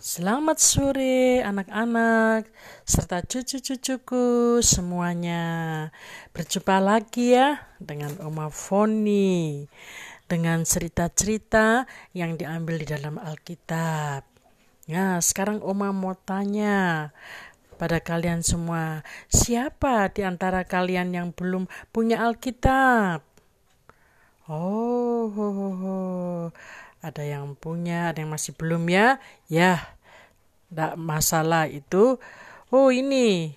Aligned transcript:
Selamat 0.00 0.56
sore 0.56 1.44
anak-anak 1.44 2.48
serta 2.88 3.20
cucu-cucuku 3.20 4.56
semuanya. 4.64 5.44
Berjumpa 6.32 6.80
lagi 6.80 7.36
ya 7.36 7.68
dengan 7.76 8.16
Oma 8.24 8.48
Foni 8.48 9.68
dengan 10.24 10.64
cerita-cerita 10.64 11.84
yang 12.16 12.40
diambil 12.40 12.80
di 12.80 12.88
dalam 12.88 13.20
Alkitab. 13.20 14.24
Nah, 14.88 15.20
sekarang 15.20 15.60
Oma 15.60 15.92
mau 15.92 16.16
tanya 16.16 17.12
pada 17.76 18.00
kalian 18.00 18.40
semua, 18.40 19.04
siapa 19.28 20.08
di 20.16 20.24
antara 20.24 20.64
kalian 20.64 21.12
yang 21.12 21.28
belum 21.36 21.68
punya 21.92 22.24
Alkitab? 22.24 23.20
Oh, 24.48 25.28
oh, 25.28 25.52
oh, 25.60 25.76
oh 25.84 26.44
ada 27.00 27.24
yang 27.24 27.56
punya, 27.56 28.12
ada 28.12 28.20
yang 28.20 28.32
masih 28.32 28.52
belum 28.56 28.88
ya. 28.92 29.16
Ya, 29.48 29.96
tidak 30.68 30.94
masalah 31.00 31.66
itu. 31.68 32.20
Oh 32.70 32.88
ini, 32.94 33.56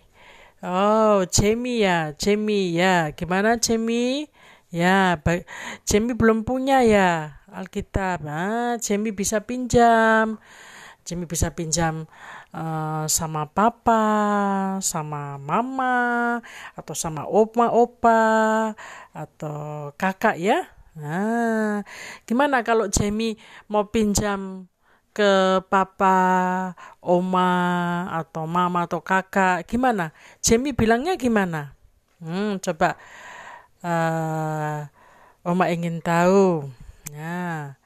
oh 0.63 1.27
Jamie 1.29 1.83
ya, 1.85 2.11
Jamie 2.17 2.73
ya. 2.73 3.11
Gimana 3.13 3.59
Jamie? 3.59 4.31
Ya, 4.73 5.21
Jamie 5.85 6.17
belum 6.17 6.41
punya 6.41 6.81
ya 6.81 7.37
Alkitab. 7.53 8.25
Ah, 8.25 8.73
Jamie 8.81 9.13
bisa 9.13 9.37
pinjam. 9.45 10.41
Jamie 11.03 11.27
bisa 11.27 11.51
pinjam 11.51 12.07
uh, 12.55 13.05
sama 13.11 13.51
papa, 13.51 14.03
sama 14.79 15.35
mama, 15.35 16.39
atau 16.79 16.95
sama 16.95 17.27
oma 17.27 17.67
opa, 17.75 18.23
atau 19.11 19.91
kakak 19.99 20.39
ya. 20.39 20.71
Nah, 20.93 21.81
gimana 22.29 22.61
kalau 22.61 22.85
Jamie 22.85 23.41
mau 23.65 23.89
pinjam 23.89 24.69
ke 25.09 25.61
papa, 25.65 26.73
oma, 27.01 27.53
atau 28.13 28.45
mama 28.45 28.85
atau 28.85 29.01
kakak, 29.01 29.65
gimana? 29.65 30.13
Jamie 30.45 30.73
bilangnya 30.73 31.17
gimana? 31.17 31.73
Hmm, 32.21 32.61
coba 32.61 32.93
uh, 33.81 34.85
oma 35.41 35.65
ingin 35.73 35.97
tahu. 35.97 36.69
Ya, 37.09 37.77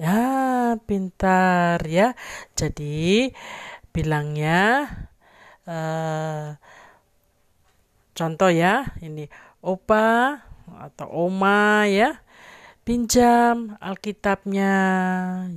ya 0.00 0.20
pintar 0.88 1.84
ya. 1.84 2.16
Jadi 2.56 3.32
bilangnya 3.92 4.88
uh, 5.68 6.56
contoh 8.16 8.48
ya, 8.48 8.88
ini 9.04 9.28
opa 9.60 10.40
atau 10.68 11.08
oma 11.28 11.84
ya 11.88 12.20
Pinjam 12.88 13.76
Alkitabnya 13.84 14.72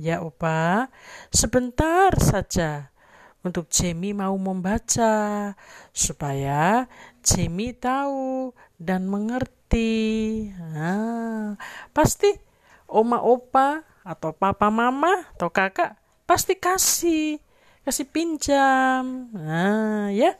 ya 0.04 0.20
Opa, 0.20 0.92
sebentar 1.32 2.12
saja 2.20 2.92
untuk 3.40 3.72
Jamie 3.72 4.12
mau 4.12 4.36
membaca 4.36 5.56
supaya 5.96 6.92
Jamie 7.24 7.72
tahu 7.72 8.52
dan 8.76 9.08
mengerti. 9.08 10.52
Nah, 10.60 11.56
pasti 11.96 12.36
oma 12.84 13.24
opa 13.24 13.80
atau 14.04 14.36
papa 14.36 14.68
mama 14.68 15.32
atau 15.32 15.48
kakak 15.48 15.96
pasti 16.28 16.60
kasih 16.60 17.40
kasih 17.80 18.12
pinjam. 18.12 19.32
Nah, 19.32 20.12
ya. 20.12 20.36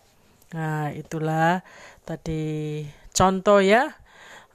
Nah, 0.52 0.92
itulah 0.92 1.64
tadi 2.04 2.84
contoh 3.16 3.64
ya 3.64 4.01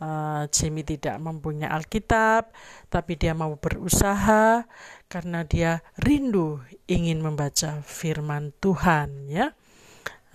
uh, 0.01 0.45
Jamie 0.49 0.85
tidak 0.85 1.17
mempunyai 1.21 1.69
Alkitab, 1.69 2.53
tapi 2.89 3.17
dia 3.17 3.33
mau 3.37 3.57
berusaha 3.57 4.65
karena 5.07 5.43
dia 5.47 5.85
rindu 6.01 6.61
ingin 6.89 7.21
membaca 7.23 7.81
firman 7.85 8.53
Tuhan, 8.57 9.29
ya. 9.29 9.53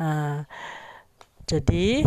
Uh, 0.00 0.42
jadi 1.46 2.06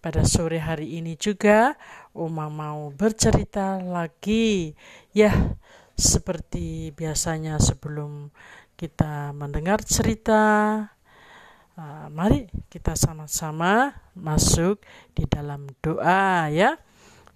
pada 0.00 0.24
sore 0.24 0.60
hari 0.60 1.00
ini 1.00 1.16
juga 1.16 1.76
Uma 2.10 2.50
mau 2.50 2.90
bercerita 2.90 3.78
lagi, 3.78 4.74
ya 5.14 5.56
seperti 5.94 6.90
biasanya 6.96 7.60
sebelum 7.60 8.32
kita 8.74 9.36
mendengar 9.36 9.84
cerita 9.84 10.40
Uh, 11.80 12.12
mari 12.12 12.44
kita 12.68 12.92
sama-sama 12.92 13.96
masuk 14.12 14.84
di 15.16 15.24
dalam 15.24 15.64
doa 15.80 16.52
ya. 16.52 16.76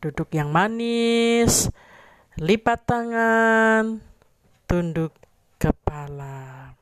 Duduk 0.05 0.37
yang 0.37 0.53
manis, 0.53 1.73
lipat 2.37 2.85
tangan, 2.85 4.05
tunduk 4.69 5.17
kepala. 5.57 6.77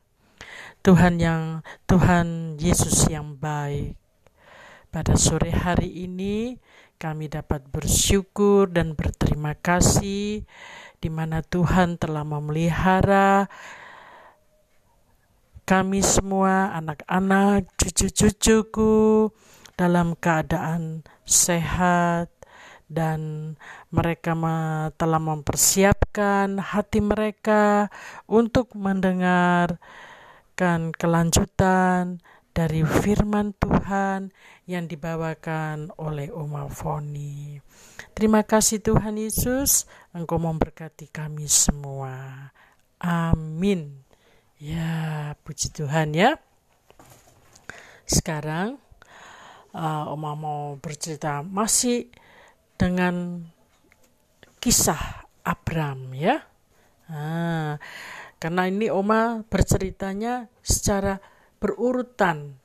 Tuhan 0.83 1.23
yang 1.23 1.63
Tuhan 1.87 2.59
Yesus 2.59 3.07
yang 3.07 3.39
baik. 3.39 3.95
Pada 4.91 5.15
sore 5.15 5.55
hari 5.55 6.03
ini 6.03 6.59
kami 6.99 7.31
dapat 7.31 7.63
bersyukur 7.71 8.67
dan 8.67 8.91
berterima 8.91 9.55
kasih 9.55 10.43
di 10.99 11.07
mana 11.07 11.39
Tuhan 11.39 11.95
telah 11.95 12.27
memelihara 12.27 13.47
kami 15.63 16.03
semua, 16.03 16.75
anak-anak, 16.75 17.71
cucu-cucuku, 17.79 19.31
dalam 19.79 20.13
keadaan 20.19 21.07
sehat, 21.23 22.29
dan 22.91 23.55
mereka 23.89 24.35
telah 24.99 25.17
mempersiapkan 25.17 26.61
hati 26.61 26.99
mereka 27.01 27.89
untuk 28.29 28.75
mendengarkan 28.77 29.79
kelanjutan 30.93 32.21
dari 32.53 32.85
firman 32.85 33.57
Tuhan 33.57 34.29
yang 34.69 34.85
dibawakan 34.85 35.89
oleh 35.97 36.29
Oma 36.29 36.69
Foni. 36.69 37.57
Terima 38.13 38.45
kasih 38.45 38.77
Tuhan 38.77 39.17
Yesus, 39.17 39.89
Engkau 40.13 40.37
memberkati 40.37 41.09
kami 41.09 41.49
semua. 41.49 42.53
Amin. 43.01 44.02
Ya, 44.61 45.33
puji 45.41 45.73
Tuhan 45.73 46.13
ya. 46.13 46.37
Sekarang 48.05 48.77
uh, 49.73 50.13
Oma 50.13 50.37
mau 50.37 50.77
bercerita 50.77 51.41
masih 51.41 52.13
dengan 52.77 53.41
kisah 54.61 55.25
Abram 55.41 56.13
ya. 56.13 56.45
Nah, 57.09 57.81
karena 58.37 58.69
ini 58.69 58.93
Oma 58.93 59.41
berceritanya 59.49 60.45
secara 60.61 61.17
berurutan. 61.57 62.61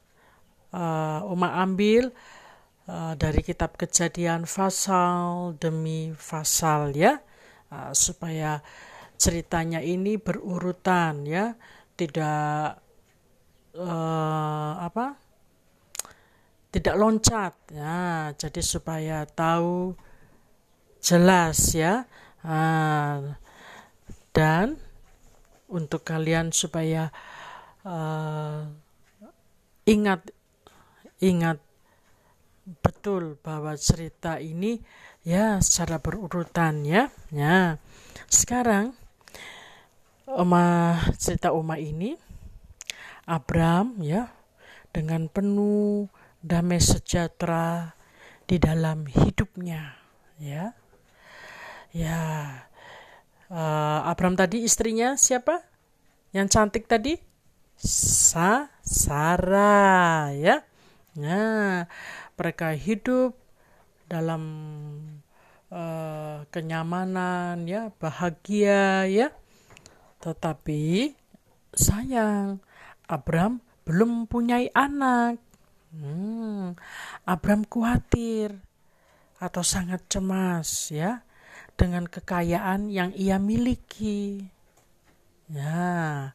Uh, 0.68 1.24
Oma 1.24 1.64
ambil 1.64 2.12
uh, 2.84 3.16
dari 3.16 3.40
kitab 3.40 3.80
kejadian 3.80 4.44
pasal 4.44 5.56
demi 5.56 6.12
pasal 6.12 6.92
ya. 6.92 7.16
Uh, 7.72 7.96
supaya 7.96 8.60
ceritanya 9.18 9.82
ini 9.82 10.14
berurutan 10.14 11.26
ya 11.26 11.58
tidak 11.98 12.78
uh, 13.74 14.72
apa 14.78 15.18
tidak 16.70 16.94
loncat. 16.94 17.52
Ya 17.74 18.30
jadi 18.38 18.62
supaya 18.62 19.26
tahu 19.26 19.98
jelas 21.02 21.74
ya. 21.74 22.06
Uh, 22.46 23.34
dan 24.30 24.78
untuk 25.66 26.06
kalian 26.06 26.54
supaya 26.54 27.10
uh, 27.82 28.62
ingat 29.90 30.30
ingat 31.18 31.58
betul 32.84 33.34
bahwa 33.42 33.74
cerita 33.74 34.38
ini 34.38 34.78
ya 35.26 35.58
secara 35.58 35.98
berurutan 35.98 36.86
ya. 36.86 37.10
Ya 37.34 37.82
sekarang 38.30 38.94
Oma 40.28 41.00
cerita 41.16 41.56
Oma 41.56 41.80
ini 41.80 42.12
Abram 43.24 43.96
ya 44.04 44.28
dengan 44.92 45.24
penuh 45.32 46.04
damai 46.44 46.84
sejahtera 46.84 47.96
di 48.44 48.60
dalam 48.60 49.08
hidupnya 49.08 49.96
ya. 50.36 50.76
Ya 51.96 52.20
uh, 53.48 54.04
Abram 54.04 54.36
tadi 54.36 54.68
istrinya 54.68 55.16
siapa? 55.16 55.64
Yang 56.36 56.48
cantik 56.52 56.84
tadi? 56.84 57.16
Sa 57.80 58.68
Sarah 58.84 60.28
ya. 60.36 60.60
Nah 61.16 61.88
mereka 62.36 62.76
hidup 62.76 63.32
dalam 64.12 64.44
uh, 65.72 66.44
kenyamanan 66.52 67.64
ya 67.64 67.88
bahagia 67.96 69.08
ya 69.08 69.32
tetapi 70.18 71.14
sayang, 71.74 72.58
Abram 73.08 73.62
belum 73.88 74.24
mempunyai 74.24 74.68
anak. 74.76 75.40
Hmm, 75.88 76.76
Abram 77.24 77.64
khawatir 77.64 78.60
atau 79.38 79.62
sangat 79.64 80.04
cemas 80.10 80.92
ya 80.92 81.24
dengan 81.78 82.04
kekayaan 82.04 82.90
yang 82.90 83.14
ia 83.14 83.38
miliki. 83.40 84.50
Ya. 85.48 86.34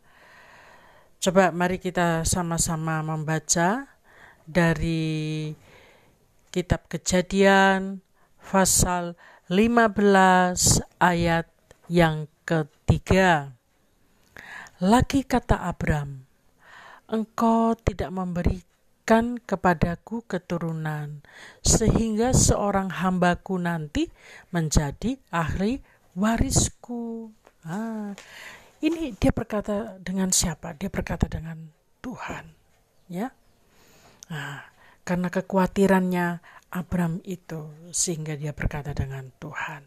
Coba 1.21 1.53
mari 1.53 1.77
kita 1.77 2.25
sama-sama 2.25 2.99
membaca 3.05 3.87
dari 4.43 5.53
kitab 6.49 6.87
Kejadian 6.91 8.03
pasal 8.43 9.15
15 9.47 10.83
ayat 10.99 11.47
yang 11.87 12.27
ketiga. 12.43 13.55
Lagi 14.81 15.21
kata 15.21 15.69
Abram, 15.69 16.25
engkau 17.05 17.77
tidak 17.77 18.09
memberikan 18.09 19.37
kepadaku 19.37 20.25
keturunan, 20.25 21.21
sehingga 21.61 22.33
seorang 22.33 22.89
hambaku 22.89 23.61
nanti 23.61 24.09
menjadi 24.49 25.21
ahli 25.29 25.77
warisku. 26.17 27.29
Ah, 27.69 28.17
ini 28.81 29.13
dia 29.13 29.29
berkata 29.29 30.01
dengan 30.01 30.33
siapa? 30.33 30.73
Dia 30.73 30.89
berkata 30.89 31.29
dengan 31.29 31.69
Tuhan. 32.01 32.49
Ya. 33.13 33.29
Nah, 34.33 34.57
karena 35.05 35.29
kekhawatirannya 35.29 36.41
Abram 36.73 37.21
itu 37.29 37.69
sehingga 37.93 38.33
dia 38.33 38.57
berkata 38.57 38.97
dengan 38.97 39.29
Tuhan. 39.37 39.85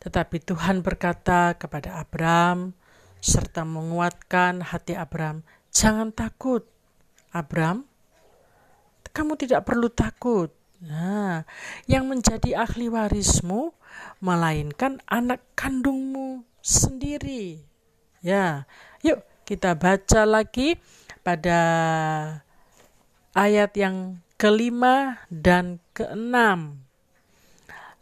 Tetapi 0.00 0.36
Tuhan 0.40 0.80
berkata 0.80 1.52
kepada 1.60 2.00
Abram 2.00 2.72
serta 3.20 3.66
menguatkan 3.66 4.62
hati 4.62 4.94
Abram, 4.94 5.42
"Jangan 5.72 6.12
takut, 6.12 6.66
Abram. 7.32 7.84
Kamu 9.12 9.34
tidak 9.40 9.64
perlu 9.64 9.88
takut. 9.88 10.52
Nah, 10.84 11.48
yang 11.88 12.04
menjadi 12.04 12.68
ahli 12.68 12.92
warismu 12.92 13.72
melainkan 14.20 15.00
anak 15.08 15.40
kandungmu 15.56 16.44
sendiri." 16.60 17.64
Ya, 18.20 18.68
yuk 19.00 19.24
kita 19.46 19.78
baca 19.78 20.26
lagi 20.26 20.76
pada 21.22 21.60
ayat 23.36 23.72
yang 23.78 24.18
kelima 24.36 25.24
dan 25.32 25.78
keenam. 25.96 26.86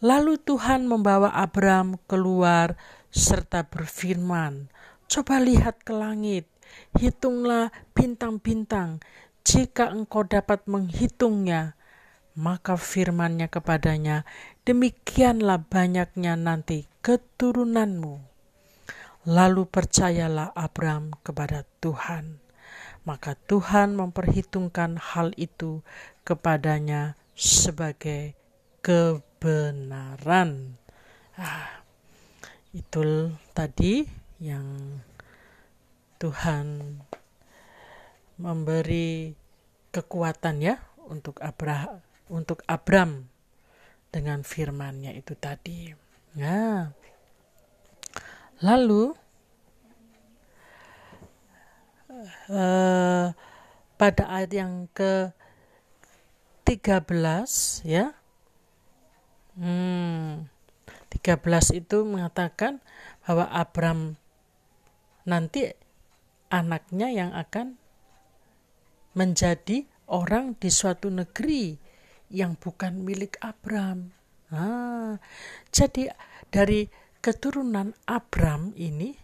Lalu 0.05 0.37
Tuhan 0.37 0.85
membawa 0.85 1.33
Abram 1.33 1.97
keluar 2.11 2.77
serta 3.09 3.65
berfirman, 3.65 4.69
Coba 5.15 5.39
lihat 5.39 5.87
ke 5.87 5.95
langit, 5.95 6.51
hitunglah 6.99 7.71
bintang-bintang, 7.95 8.99
jika 9.47 9.87
engkau 9.95 10.27
dapat 10.27 10.67
menghitungnya, 10.67 11.79
maka 12.35 12.75
firmannya 12.75 13.47
kepadanya, 13.47 14.27
demikianlah 14.67 15.63
banyaknya 15.71 16.35
nanti 16.35 16.91
keturunanmu. 16.99 18.27
Lalu 19.31 19.63
percayalah 19.71 20.51
Abram 20.51 21.15
kepada 21.23 21.63
Tuhan. 21.79 22.43
Maka 23.07 23.39
Tuhan 23.39 23.95
memperhitungkan 23.95 24.99
hal 24.99 25.31
itu 25.39 25.87
kepadanya 26.27 27.15
sebagai 27.39 28.35
kebenaran. 28.83 30.75
Ah, 31.39 31.87
itu 32.75 33.31
tadi 33.55 34.24
yang 34.43 34.99
Tuhan 36.19 36.99
memberi 38.39 39.35
kekuatan 39.95 40.59
ya 40.59 40.79
untuk 41.07 41.39
Abraham 41.39 42.03
untuk 42.27 42.65
Abram 42.67 43.31
dengan 44.11 44.43
firman-Nya 44.43 45.13
itu 45.15 45.37
tadi. 45.39 45.93
Nah, 46.35 46.91
Lalu 48.63 49.13
uh, 52.49 53.35
pada 53.99 54.25
ayat 54.31 54.53
yang 54.55 54.87
ke 54.95 55.35
13 56.65 57.85
ya. 57.85 58.15
Hmm, 59.59 60.49
13 61.13 61.79
itu 61.79 62.09
mengatakan 62.09 62.81
bahwa 63.27 63.47
Abram 63.53 64.17
nanti 65.25 65.69
anaknya 66.53 67.09
yang 67.11 67.31
akan 67.33 67.81
menjadi 69.17 69.89
orang 70.11 70.59
di 70.61 70.69
suatu 70.69 71.09
negeri 71.09 71.79
yang 72.29 72.59
bukan 72.59 73.05
milik 73.05 73.39
Abram. 73.41 74.11
Ah, 74.53 75.17
jadi 75.73 76.13
dari 76.53 76.87
keturunan 77.25 77.97
Abram 78.05 78.77
ini 78.77 79.17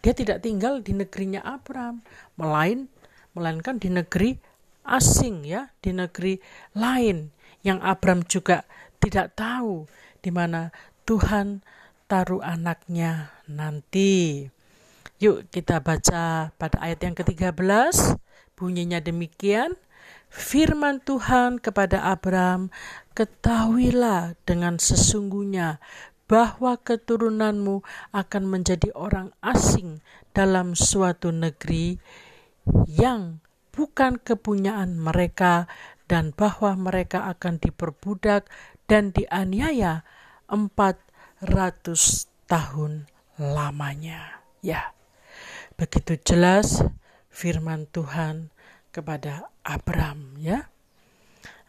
dia 0.00 0.16
tidak 0.16 0.40
tinggal 0.40 0.80
di 0.80 0.96
negerinya 0.96 1.44
Abram, 1.44 2.00
melain 2.40 2.88
melainkan 3.36 3.76
di 3.76 3.92
negeri 3.92 4.40
asing 4.88 5.44
ya, 5.44 5.68
di 5.84 5.92
negeri 5.92 6.40
lain 6.72 7.30
yang 7.60 7.84
Abram 7.84 8.24
juga 8.24 8.64
tidak 8.96 9.36
tahu 9.36 9.84
di 10.24 10.32
mana 10.32 10.72
Tuhan 11.04 11.60
taruh 12.08 12.40
anaknya 12.40 13.32
nanti. 13.48 14.48
Yuk 15.20 15.52
kita 15.52 15.84
baca 15.84 16.48
pada 16.56 16.76
ayat 16.80 17.04
yang 17.04 17.12
ke-13, 17.12 18.16
bunyinya 18.56 19.04
demikian. 19.04 19.76
Firman 20.32 21.04
Tuhan 21.04 21.60
kepada 21.60 22.08
Abram, 22.08 22.72
ketahuilah 23.12 24.32
dengan 24.48 24.80
sesungguhnya 24.80 25.76
bahwa 26.24 26.80
keturunanmu 26.80 27.84
akan 28.16 28.42
menjadi 28.48 28.96
orang 28.96 29.28
asing 29.44 30.00
dalam 30.32 30.72
suatu 30.72 31.28
negeri 31.34 32.00
yang 32.88 33.44
bukan 33.76 34.16
kepunyaan 34.16 34.96
mereka 34.96 35.68
dan 36.08 36.32
bahwa 36.32 36.80
mereka 36.80 37.28
akan 37.28 37.60
diperbudak 37.60 38.48
dan 38.88 39.12
dianiaya 39.12 40.00
empat 40.48 40.96
ratus 41.44 42.24
tahun 42.48 43.04
lamanya. 43.36 44.40
Ya, 44.64 44.96
begitu 45.80 46.20
jelas 46.20 46.84
firman 47.32 47.88
Tuhan 47.88 48.52
kepada 48.92 49.48
Abram 49.64 50.36
ya. 50.36 50.68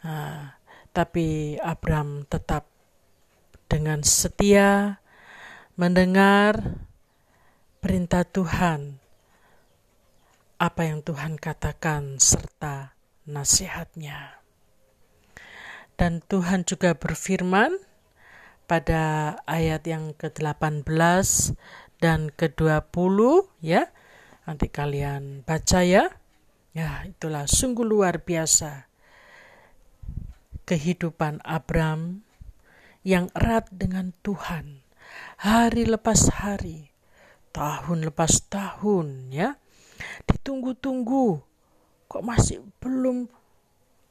Nah, 0.04 0.60
tapi 0.92 1.56
Abram 1.56 2.28
tetap 2.28 2.68
dengan 3.72 4.04
setia 4.04 5.00
mendengar 5.80 6.76
perintah 7.80 8.28
Tuhan, 8.28 9.00
apa 10.60 10.82
yang 10.84 11.00
Tuhan 11.00 11.40
katakan 11.40 12.20
serta 12.20 12.92
nasihatnya. 13.24 14.44
Dan 15.96 16.20
Tuhan 16.20 16.68
juga 16.68 16.92
berfirman 16.92 17.80
pada 18.68 19.34
ayat 19.48 19.88
yang 19.88 20.12
ke-18 20.20 20.84
dan 22.02 22.28
ke-20 22.28 23.18
ya. 23.64 23.88
Nanti 24.42 24.66
kalian 24.66 25.46
baca 25.46 25.80
ya. 25.86 26.10
Ya, 26.72 27.04
itulah 27.04 27.44
sungguh 27.44 27.84
luar 27.84 28.24
biasa 28.24 28.88
kehidupan 30.64 31.44
Abram 31.44 32.24
yang 33.04 33.28
erat 33.36 33.68
dengan 33.68 34.16
Tuhan. 34.24 34.80
Hari 35.42 35.84
lepas 35.84 36.32
hari, 36.40 36.88
tahun 37.52 38.08
lepas 38.08 38.48
tahun 38.48 39.28
ya. 39.34 39.58
Ditunggu-tunggu. 40.24 41.44
Kok 42.08 42.24
masih 42.24 42.64
belum 42.80 43.28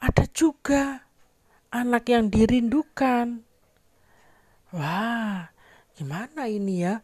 ada 0.02 0.26
juga 0.30 1.06
anak 1.74 2.10
yang 2.10 2.30
dirindukan. 2.30 3.42
Wah, 4.72 5.52
gimana 5.98 6.48
ini 6.48 6.86
ya? 6.86 7.04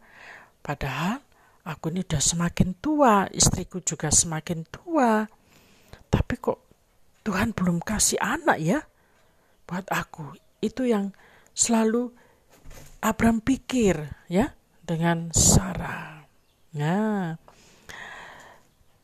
Padahal 0.64 1.27
aku 1.66 1.90
ini 1.90 2.06
udah 2.06 2.22
semakin 2.22 2.76
tua, 2.78 3.26
istriku 3.32 3.82
juga 3.82 4.12
semakin 4.12 4.66
tua. 4.68 5.26
Tapi 6.08 6.34
kok 6.38 6.58
Tuhan 7.26 7.52
belum 7.52 7.82
kasih 7.82 8.20
anak 8.20 8.58
ya 8.62 8.80
buat 9.68 9.86
aku. 9.90 10.32
Itu 10.64 10.88
yang 10.88 11.12
selalu 11.52 12.10
Abram 12.98 13.38
pikir 13.38 14.10
ya 14.26 14.54
dengan 14.82 15.30
Sarah. 15.30 16.26
Nah, 16.74 17.38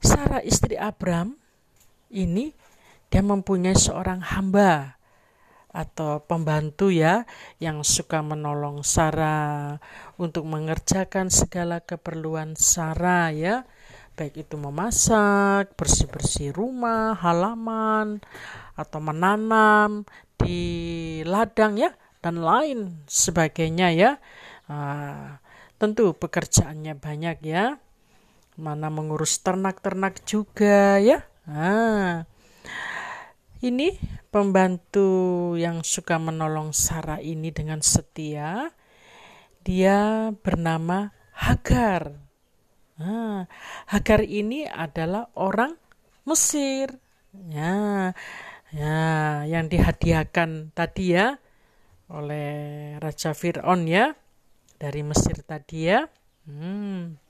Sarah 0.02 0.42
istri 0.42 0.75
Abram 0.75 1.38
ini 2.11 2.50
dia 3.11 3.23
mempunyai 3.23 3.78
seorang 3.78 4.18
hamba 4.23 4.93
atau 5.75 6.23
pembantu 6.23 6.95
ya 6.95 7.26
yang 7.59 7.83
suka 7.83 8.23
menolong 8.23 8.87
Sarah 8.87 9.83
untuk 10.14 10.47
mengerjakan 10.47 11.35
segala 11.35 11.83
keperluan 11.83 12.54
Sarah 12.54 13.35
ya 13.35 13.66
baik 14.14 14.47
itu 14.47 14.54
memasak, 14.54 15.75
bersih-bersih 15.75 16.54
rumah, 16.54 17.19
halaman 17.19 18.23
atau 18.78 19.02
menanam 19.02 20.07
di 20.38 20.62
ladang 21.26 21.75
ya 21.75 21.90
dan 22.23 22.38
lain 22.38 23.04
sebagainya 23.11 23.90
ya. 23.90 24.11
Uh, 24.71 25.37
tentu 25.76 26.14
pekerjaannya 26.14 26.95
banyak 26.97 27.38
ya. 27.45 27.76
mana 28.54 28.87
mengurus 28.87 29.43
ternak-ternak 29.43 30.23
juga 30.23 31.02
ya. 31.02 31.26
Nah, 31.43 32.23
ini 33.59 33.99
pembantu 34.34 35.54
yang 35.54 35.86
suka 35.86 36.18
menolong 36.18 36.74
Sarah 36.74 37.22
ini 37.22 37.54
dengan 37.54 37.78
setia. 37.86 38.74
Dia 39.62 40.34
bernama 40.34 41.14
Hagar. 41.38 42.18
Nah, 42.98 43.46
Hagar 43.86 44.26
ini 44.26 44.66
adalah 44.66 45.30
orang 45.38 45.78
Mesir. 46.26 46.98
Ya, 47.46 48.10
ya, 48.74 49.02
yang 49.46 49.70
dihadiahkan 49.70 50.74
tadi 50.74 51.14
ya 51.14 51.38
oleh 52.10 52.94
Raja 52.98 53.34
Fir'aun 53.38 53.86
ya 53.86 54.18
dari 54.82 55.06
Mesir 55.06 55.46
tadi 55.46 55.94
ya. 55.94 56.10
Hmm. 56.50 57.22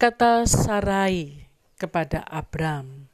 Kata 0.00 0.48
Sarai 0.48 1.48
kepada 1.76 2.24
Abram, 2.24 3.12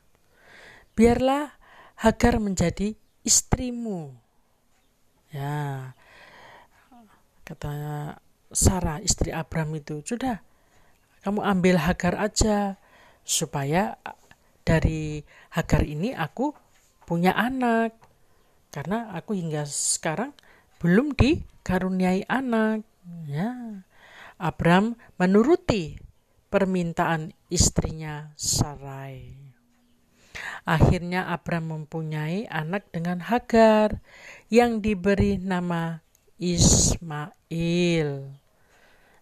biarlah 0.94 1.63
Hagar 2.04 2.36
menjadi 2.36 2.92
istrimu. 3.24 4.12
Ya, 5.32 5.96
kata 7.48 7.72
Sarah 8.52 9.00
istri 9.00 9.32
Abram 9.32 9.72
itu, 9.72 10.04
sudah 10.04 10.44
kamu 11.24 11.40
ambil 11.40 11.80
Hagar 11.80 12.20
aja 12.20 12.76
supaya 13.24 13.96
dari 14.68 15.24
Hagar 15.48 15.80
ini 15.88 16.12
aku 16.12 16.52
punya 17.08 17.32
anak. 17.32 17.96
Karena 18.68 19.08
aku 19.16 19.32
hingga 19.32 19.64
sekarang 19.64 20.36
belum 20.84 21.16
dikaruniai 21.16 22.28
anak. 22.28 22.84
Ya. 23.24 23.80
Abram 24.36 25.00
menuruti 25.16 25.96
permintaan 26.52 27.32
istrinya 27.48 28.34
Sarai. 28.36 29.43
Akhirnya 30.64 31.28
Abram 31.28 31.68
mempunyai 31.68 32.48
anak 32.48 32.88
dengan 32.88 33.20
Hagar 33.20 34.00
yang 34.48 34.80
diberi 34.80 35.36
nama 35.36 36.00
Ismail. 36.40 38.10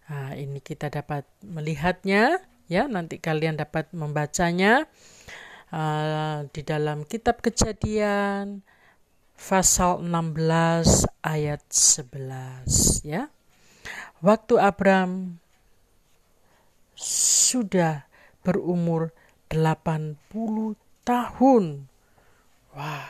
Nah, 0.06 0.30
ini 0.38 0.62
kita 0.62 0.86
dapat 0.86 1.26
melihatnya 1.42 2.38
ya, 2.70 2.86
nanti 2.86 3.18
kalian 3.18 3.58
dapat 3.58 3.90
membacanya 3.90 4.86
uh, 5.74 6.46
di 6.46 6.62
dalam 6.62 7.02
kitab 7.02 7.42
Kejadian 7.42 8.62
pasal 9.34 9.98
16 10.06 11.10
ayat 11.26 11.62
11 11.66 13.02
ya. 13.02 13.26
Waktu 14.22 14.54
Abram 14.62 15.42
sudah 16.94 18.06
berumur 18.46 19.10
80 19.50 20.78
tahun. 21.02 21.86
Wah, 22.72 23.06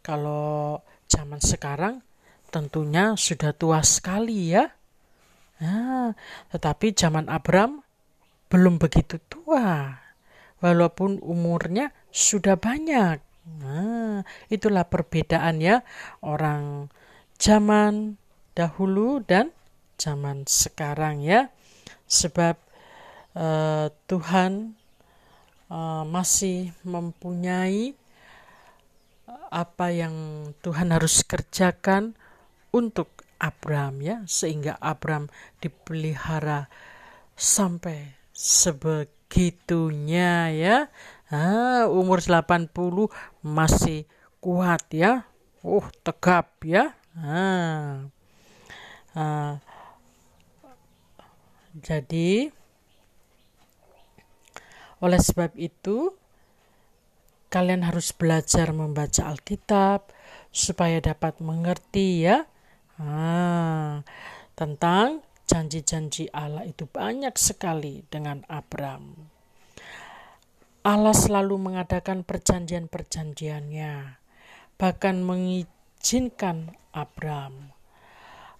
kalau 0.00 0.80
zaman 1.10 1.42
sekarang 1.42 2.00
tentunya 2.50 3.14
sudah 3.14 3.54
tua 3.54 3.84
sekali 3.86 4.54
ya. 4.54 4.70
Nah, 5.60 6.16
tetapi 6.50 6.96
zaman 6.96 7.28
Abram 7.28 7.84
belum 8.50 8.80
begitu 8.80 9.20
tua. 9.28 10.00
Walaupun 10.60 11.20
umurnya 11.24 11.92
sudah 12.12 12.56
banyak. 12.56 13.20
Nah, 13.60 14.20
itulah 14.52 14.84
perbedaan 14.86 15.58
ya 15.58 15.80
orang 16.20 16.92
zaman 17.40 18.20
dahulu 18.52 19.24
dan 19.24 19.52
zaman 19.96 20.44
sekarang 20.44 21.24
ya. 21.24 21.48
Sebab 22.10 22.56
uh, 23.36 23.88
Tuhan 24.10 24.79
uh, 25.70 26.04
masih 26.04 26.74
mempunyai 26.82 27.94
apa 29.50 29.90
yang 29.90 30.14
Tuhan 30.62 30.94
harus 30.94 31.26
kerjakan 31.26 32.14
untuk 32.70 33.10
Abram 33.40 33.98
ya 34.04 34.22
sehingga 34.28 34.76
Abram 34.78 35.32
dipelihara 35.58 36.68
sampai 37.34 38.14
sebegitunya 38.36 40.52
ya 40.52 40.76
ah, 41.32 41.88
umur 41.88 42.20
80 42.20 42.68
masih 43.40 44.04
kuat 44.38 44.84
ya 44.92 45.24
uh 45.64 45.86
tegap 46.04 46.52
ya 46.62 46.92
ah. 47.16 48.06
Ah. 49.16 49.58
jadi 51.74 52.54
oleh 55.00 55.20
sebab 55.20 55.56
itu, 55.56 56.12
kalian 57.50 57.82
harus 57.82 58.14
belajar 58.14 58.70
membaca 58.70 59.26
Alkitab 59.26 60.12
supaya 60.54 61.02
dapat 61.02 61.42
mengerti 61.42 62.22
ya 62.28 62.46
ah, 63.00 64.06
tentang 64.54 65.24
janji-janji 65.50 66.30
Allah 66.30 66.62
itu 66.62 66.86
banyak 66.86 67.34
sekali 67.34 68.06
dengan 68.06 68.46
Abram. 68.46 69.18
Allah 70.80 71.12
selalu 71.12 71.60
mengadakan 71.60 72.24
perjanjian-perjanjiannya, 72.24 74.16
bahkan 74.80 75.20
mengizinkan 75.20 76.72
Abram. 76.94 77.74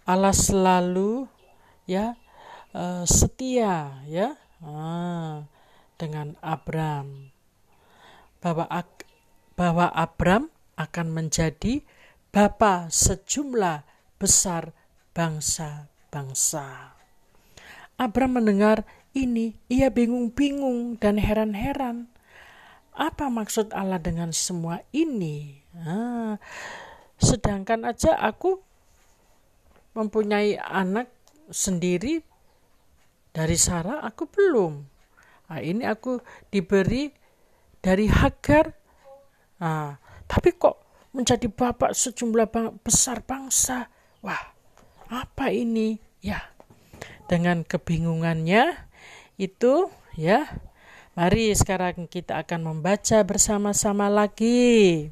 Allah 0.04 0.34
selalu 0.34 1.30
ya 1.88 2.18
uh, 2.74 3.06
setia 3.08 4.04
ya. 4.04 4.36
Ah, 4.60 5.48
dengan 6.00 6.40
Abram 6.40 7.28
bahwa 8.40 8.64
bahwa 9.52 9.92
Abram 9.92 10.48
akan 10.80 11.12
menjadi 11.12 11.84
bapa 12.32 12.88
sejumlah 12.88 13.84
besar 14.16 14.72
bangsa-bangsa. 15.12 16.96
Abram 18.00 18.40
mendengar 18.40 18.88
ini, 19.12 19.60
ia 19.68 19.92
bingung-bingung 19.92 20.96
dan 20.96 21.20
heran-heran. 21.20 22.08
Apa 22.96 23.28
maksud 23.28 23.76
Allah 23.76 24.00
dengan 24.00 24.32
semua 24.32 24.80
ini? 24.96 25.60
Ah, 25.76 26.40
sedangkan 27.20 27.84
aja 27.84 28.16
aku 28.16 28.64
mempunyai 29.92 30.56
anak 30.56 31.12
sendiri 31.52 32.24
dari 33.36 33.56
Sarah, 33.60 34.00
aku 34.00 34.24
belum. 34.30 34.99
Nah, 35.50 35.58
ini 35.58 35.82
aku 35.82 36.22
diberi 36.46 37.10
dari 37.82 38.06
Hagar. 38.06 38.70
Nah, 39.58 39.98
tapi 40.30 40.54
kok 40.54 41.10
menjadi 41.10 41.50
bapak 41.50 41.90
sejumlah 41.90 42.46
bang 42.54 42.78
besar 42.86 43.26
bangsa? 43.26 43.90
Wah, 44.22 44.54
apa 45.10 45.50
ini? 45.50 45.98
Ya, 46.22 46.54
dengan 47.26 47.66
kebingungannya 47.66 48.78
itu 49.42 49.90
ya. 50.14 50.46
Mari 51.18 51.50
sekarang 51.58 52.06
kita 52.06 52.46
akan 52.46 52.70
membaca 52.70 53.18
bersama-sama 53.26 54.06
lagi 54.06 55.10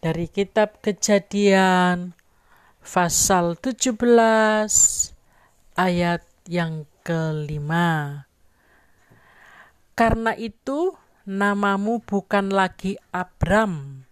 dari 0.00 0.26
kitab 0.32 0.80
Kejadian 0.80 2.16
pasal 2.80 3.60
17 3.60 4.00
ayat 5.76 6.24
yang 6.48 6.88
kelima. 7.04 8.24
Karena 9.92 10.32
itu, 10.34 10.96
namamu 11.28 12.00
bukan 12.00 12.48
lagi 12.48 12.96
Abram, 13.12 14.04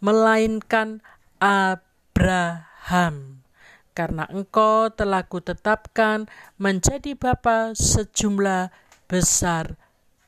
melainkan 0.00 1.04
Abraham, 1.38 3.44
karena 3.92 4.24
engkau 4.32 4.88
telah 4.90 5.28
kutetapkan 5.28 6.26
menjadi 6.56 7.12
bapa 7.12 7.76
sejumlah 7.76 8.72
besar 9.04 9.76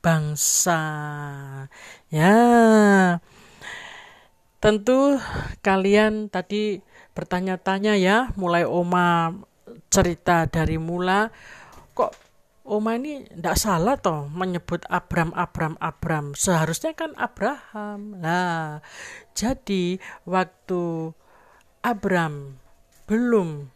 bangsa. 0.05 0.81
Ya, 2.13 2.37
tentu 4.61 5.17
kalian 5.65 6.29
tadi 6.29 6.85
bertanya-tanya 7.17 7.97
ya, 7.97 8.29
mulai 8.37 8.69
Oma 8.69 9.33
cerita 9.89 10.45
dari 10.45 10.77
mula, 10.77 11.33
Oma 12.65 12.97
ini 12.97 13.21
tidak 13.29 13.61
salah 13.61 13.93
toh 13.93 14.25
menyebut 14.25 14.81
Abram, 14.89 15.29
Abram, 15.37 15.77
Abram. 15.77 16.33
Seharusnya 16.33 16.97
kan 16.97 17.13
Abraham. 17.13 18.17
Nah, 18.17 18.81
jadi 19.37 20.01
waktu 20.25 21.13
Abram 21.85 22.57
belum 23.05 23.69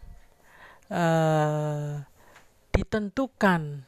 uh, 0.89 2.01
ditentukan 2.73 3.85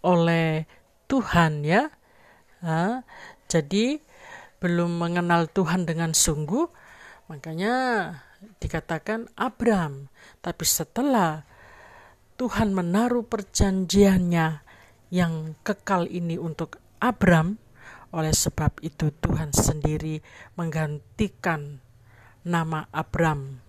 oleh 0.00 0.64
Tuhan 1.12 1.60
ya, 1.60 1.92
uh, 2.64 3.04
jadi 3.52 4.00
belum 4.64 4.96
mengenal 4.96 5.52
Tuhan 5.52 5.84
dengan 5.84 6.16
sungguh, 6.16 6.64
makanya 7.28 7.74
dikatakan 8.64 9.28
Abram. 9.36 10.08
Tapi 10.40 10.64
setelah 10.64 11.44
Tuhan 12.36 12.76
menaruh 12.76 13.24
perjanjiannya 13.24 14.60
yang 15.08 15.56
kekal 15.64 16.04
ini 16.04 16.36
untuk 16.36 16.76
Abram, 17.00 17.56
oleh 18.12 18.32
sebab 18.32 18.76
itu 18.84 19.08
Tuhan 19.08 19.56
sendiri 19.56 20.20
menggantikan 20.56 21.80
nama 22.44 22.84
Abram. 22.92 23.64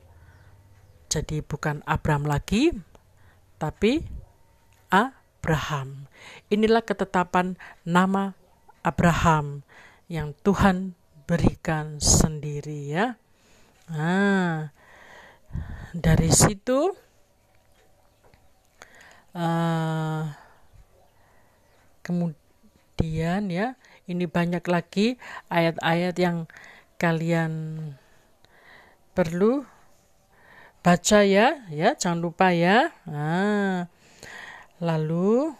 Jadi 1.08 1.40
bukan 1.40 1.80
Abram 1.88 2.28
lagi, 2.28 2.76
tapi 3.56 4.04
Abraham. 4.92 6.12
Inilah 6.52 6.84
ketetapan 6.84 7.56
nama 7.88 8.36
Abraham 8.84 9.64
yang 10.12 10.36
Tuhan 10.44 10.96
berikan 11.24 12.04
sendiri 12.04 12.92
ya. 12.92 13.16
Nah, 13.88 14.76
dari 15.96 16.32
situ 16.36 17.07
uh, 19.38 20.34
kemudian 22.02 23.54
ya 23.54 23.78
ini 24.10 24.26
banyak 24.26 24.66
lagi 24.66 25.22
ayat-ayat 25.54 26.16
yang 26.18 26.50
kalian 26.98 27.54
perlu 29.14 29.62
baca 30.82 31.20
ya 31.22 31.68
ya 31.70 31.94
jangan 31.94 32.20
lupa 32.24 32.56
ya. 32.56 32.90
Nah, 33.06 33.86
lalu 34.82 35.54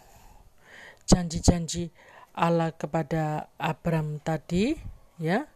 janji-janji 1.04 1.92
Allah 2.32 2.72
kepada 2.74 3.52
Abram 3.60 4.18
tadi 4.24 4.74
ya. 5.20 5.46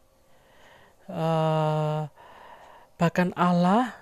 Uh, 1.08 2.06
bahkan 3.00 3.34
Allah 3.34 4.01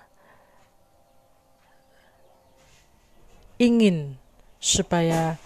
ingin 3.61 4.17
supaya 4.57 5.37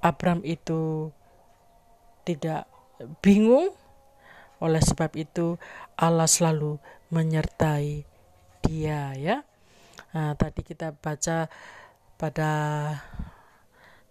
Abram 0.00 0.40
itu 0.40 1.12
tidak 2.24 2.64
bingung. 3.20 3.76
Oleh 4.62 4.80
sebab 4.80 5.12
itu 5.18 5.60
Allah 5.98 6.24
selalu 6.24 6.80
menyertai 7.12 8.08
dia 8.64 9.12
ya. 9.18 9.44
Nah, 10.16 10.32
tadi 10.38 10.64
kita 10.64 10.96
baca 10.96 11.50
pada 12.16 12.52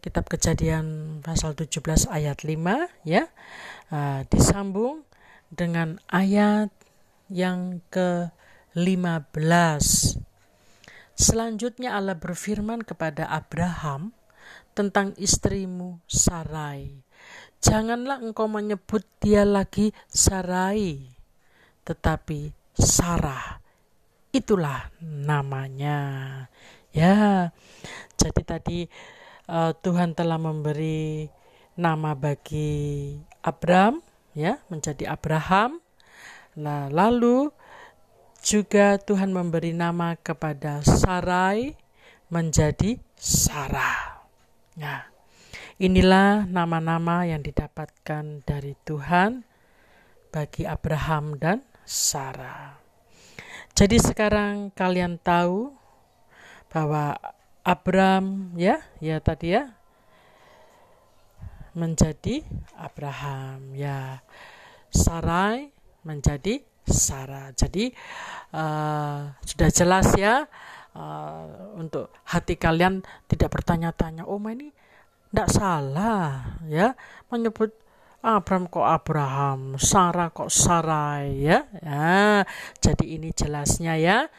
kitab 0.01 0.27
kejadian 0.27 1.17
pasal 1.24 1.55
17 1.57 2.05
ayat 2.12 2.43
5 2.45 3.07
ya. 3.07 3.25
Uh, 3.89 4.24
disambung 4.29 5.07
dengan 5.51 6.00
ayat 6.12 6.71
yang 7.31 7.79
ke-15 7.91 9.83
selanjutnya 11.21 11.93
Allah 11.93 12.17
berfirman 12.17 12.81
kepada 12.81 13.29
Abraham 13.29 14.17
tentang 14.73 15.13
istrimu 15.21 16.01
Sarai. 16.09 17.05
Janganlah 17.61 18.25
engkau 18.25 18.49
menyebut 18.49 19.05
dia 19.21 19.45
lagi 19.45 19.93
Sarai 20.09 21.05
tetapi 21.85 22.49
Sarah. 22.73 23.61
Itulah 24.33 24.89
namanya. 24.99 26.49
Ya 26.89 27.53
jadi 28.17 28.41
tadi 28.41 28.79
uh, 29.49 29.73
Tuhan 29.77 30.13
telah 30.13 30.37
memberi 30.37 31.25
nama 31.73 32.13
bagi 32.13 33.17
Abram 33.41 34.01
ya 34.37 34.61
menjadi 34.69 35.09
Abraham. 35.09 35.81
Nah, 36.59 36.91
lalu 36.91 37.49
juga 38.41 38.98
Tuhan 38.98 39.29
memberi 39.29 39.71
nama 39.71 40.17
kepada 40.17 40.81
Sarai 40.81 41.77
menjadi 42.33 42.98
Sarah. 43.13 44.25
Nah, 44.81 45.05
inilah 45.77 46.50
nama-nama 46.50 47.29
yang 47.29 47.45
didapatkan 47.45 48.41
dari 48.41 48.74
Tuhan 48.81 49.45
bagi 50.33 50.65
Abraham 50.65 51.37
dan 51.37 51.61
Sarah. 51.85 52.81
Jadi 53.77 54.01
sekarang 54.01 54.74
kalian 54.74 55.22
tahu 55.22 55.72
bahwa 56.74 57.15
Abram 57.61 58.57
ya, 58.57 58.81
ya 58.98 59.22
tadi 59.22 59.53
ya 59.53 59.70
menjadi 61.77 62.42
Abraham 62.74 63.77
ya. 63.77 64.25
Sarai 64.92 65.72
menjadi 66.03 66.71
Sarah. 66.87 67.53
Jadi 67.53 67.91
uh, 68.55 69.31
sudah 69.41 69.70
jelas 69.70 70.07
ya 70.17 70.46
uh, 70.96 71.77
untuk 71.77 72.13
hati 72.29 72.57
kalian 72.57 73.05
tidak 73.29 73.53
bertanya-tanya, 73.53 74.27
oh 74.27 74.41
ini 74.50 74.74
tidak 75.31 75.48
salah 75.48 76.59
ya 76.67 76.94
menyebut 77.31 77.72
Abram 78.22 78.70
kok 78.70 78.85
Abraham, 78.85 79.81
Sarah 79.81 80.29
kok 80.29 80.53
Sarai 80.53 81.41
ya. 81.41 81.65
ya. 81.81 82.46
Jadi 82.77 83.17
ini 83.17 83.33
jelasnya 83.33 83.98
ya 83.98 84.29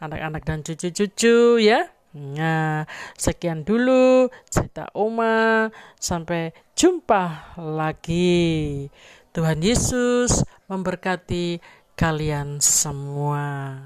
anak-anak 0.00 0.42
dan 0.44 0.60
cucu-cucu 0.60 1.56
ya. 1.60 1.88
Nah, 2.10 2.90
sekian 3.14 3.62
dulu 3.62 4.28
cerita 4.50 4.90
Oma. 4.92 5.70
Sampai 5.96 6.50
jumpa 6.74 7.54
lagi. 7.56 8.90
Tuhan 9.30 9.62
Yesus 9.62 10.42
memberkati 10.66 11.62
kalian 12.00 12.64
semua. 12.64 13.76